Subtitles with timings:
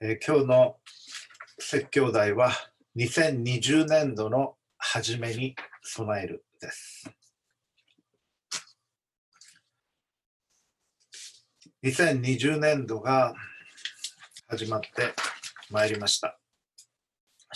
[0.00, 0.76] えー今日の
[1.58, 2.52] 説教題は
[2.96, 7.10] 2020年度の初めに備えるです。
[11.82, 13.34] 2020年度が
[14.46, 14.88] 始まって
[15.68, 16.38] まいりました。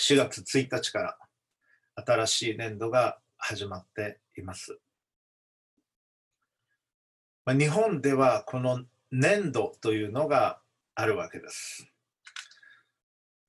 [0.00, 1.16] 4月1日から
[2.04, 4.80] 新しい年度が始まっています。
[7.44, 8.82] まあ、日本ではこの
[9.12, 10.60] 年度というのが
[10.96, 11.86] あるわけです。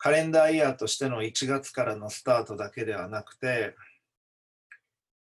[0.03, 3.73] カレンダーイヤーとしての1月からのスタートだけではなくて、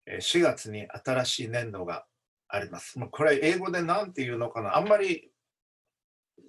[0.06, 2.04] 4月に新しい年度が
[2.48, 3.00] あります。
[3.10, 4.76] これ英語で何て言うのかな？
[4.76, 5.30] あんまり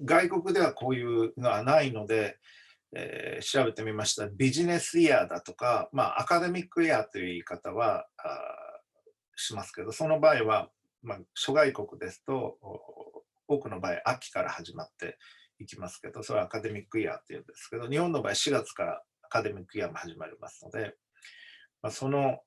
[0.04, 2.38] 外国ではこういうのはないので、
[2.94, 4.28] えー調べてみました。
[4.28, 8.82] ビジネスイヤーだとか、まあ、アカデミックイヤーという言い方はあ
[9.38, 10.68] しますけど、その場合は、
[11.04, 12.58] まあ、諸外国ですと、
[13.48, 15.18] 多くの場合、秋から始まって
[15.60, 20.96] いきますけど、それはアカデミックイヤーっていうんですけど、日本の場合、4月からアカデミックイヤーも始まりますので、
[21.82, 22.40] まあ、その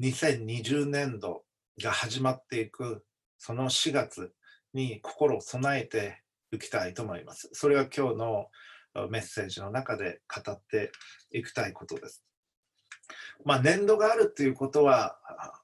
[0.00, 1.44] 2020年度
[1.82, 3.04] が始まっていく、
[3.38, 4.32] その4月
[4.72, 7.50] に心を備えていきたいと思います。
[7.52, 8.46] それが今日の
[9.10, 10.92] メッセージの中で語って
[11.32, 12.24] いきたいことです。
[13.44, 15.18] まあ、年度があるということは、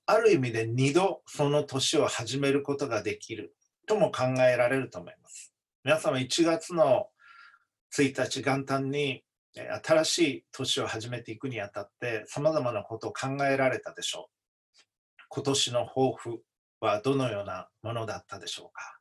[0.06, 3.55] ある意味で2度その年を始めることができる
[3.87, 5.55] とも考えられると思います。
[5.89, 7.06] 皆様1月の
[7.97, 9.22] 1日元旦に
[9.56, 14.84] え新しい年を始めていくにあたって様々なことを考えられたでしょう。
[15.31, 16.42] 今年の抱負
[16.81, 18.98] はどのようなものだったでしょうか。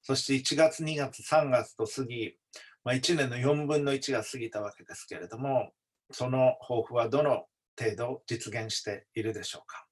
[0.00, 2.36] そして1月、2月、3月と過ぎ、
[2.84, 5.72] まあ、1年の4分の1が過ぎたわけですけれども、
[6.12, 7.46] その抱負はどの
[7.76, 9.85] 程度実現しているでしょうか。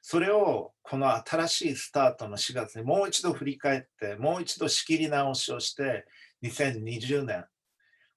[0.00, 6.06] それをこの新しいスタートの4月にもう一度振り返って、もう一度仕切り直しをして、
[6.42, 7.44] 2020年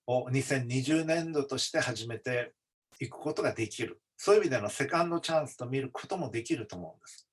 [0.08, 2.54] を2020年度として始めて
[3.00, 4.02] いくことができる。
[4.18, 7.28] そういう意味でのセカンドチャンスと見ることもできると思うんです。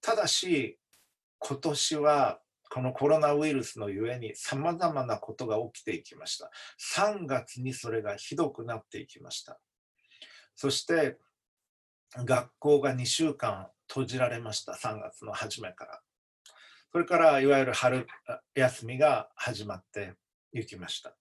[0.00, 0.78] ただし、
[1.38, 2.40] 今年は
[2.72, 6.50] このコロナウイルスのゆえに様々なことが起きていきました。
[6.96, 9.58] 3月にそれがひどくなっていきました。
[10.54, 11.16] そして、
[12.16, 14.72] 学校が2週間閉じられました。
[14.72, 16.00] 3月の初めから。
[16.92, 18.06] それから、いわゆる春
[18.54, 20.14] 休みが始まって
[20.52, 21.14] いきました。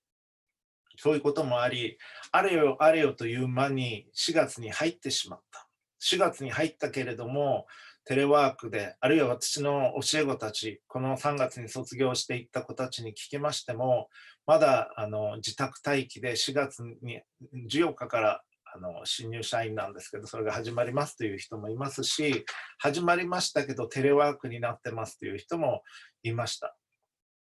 [0.98, 1.98] そういうこともあり、
[2.32, 5.68] あれよあれよという間に4月に入ってしまった。
[6.02, 7.68] 4月に入ったけれども、
[8.06, 14.10] テレワークで、あるいは私の教え子たち、この3月に卒業していった子たちに聞きましても、
[14.48, 17.22] まだあの自宅待機で4月に
[17.70, 18.44] 14日から
[18.80, 22.46] の新入社員なんですけど、それが始まりますという人もいますし、
[22.78, 25.84] 始まりましたけどテレワークになってますという人も
[26.24, 26.76] いました。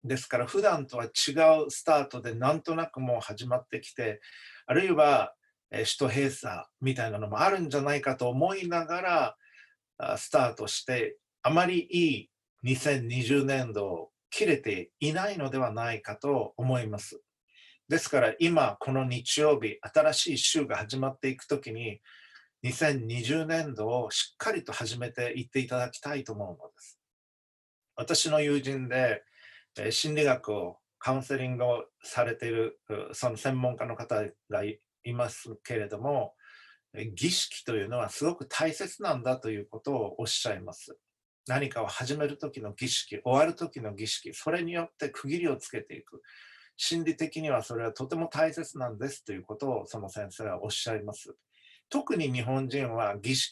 [0.04, 1.08] ですから普段とは違
[1.66, 4.20] うスタートでなんとなくもう始まってきて、
[4.66, 5.34] あるいは
[5.70, 9.36] 首都閉鎖みたいなのもあるんじゃないかと思いなが
[9.98, 12.30] らスタートして、あまりいい
[12.64, 17.20] 2020年度を切れていないのではないかと思います。
[17.88, 22.00] ですから今この日曜日、新しい週が始まっていくときに、
[22.64, 26.98] 2020年度をしっかりと始めていっていただきたいと思うのです。
[27.94, 29.22] 私の友人で、
[29.90, 32.80] 心理学をカウンセリングをされている
[33.12, 34.80] その専門家の方がい
[35.12, 36.34] ますけれども、
[37.14, 40.98] 儀式というのはすごく大切なんだということをおっしゃいます。
[41.46, 46.20] 何かを始める時の儀式、終わる時の儀式、それによって区切りをつけていく。
[46.76, 51.34] 心理的にはそれはとても大切なんですということをその先生はおっしゃいます。
[51.88, 53.44] 特に日本人は儀式